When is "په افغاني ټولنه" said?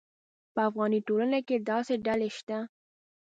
0.53-1.39